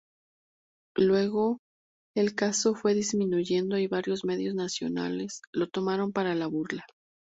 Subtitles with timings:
[0.97, 1.59] Luego
[2.15, 6.87] el caso fue disminuyendo y varios medios nacionales lo tomaron para la burla.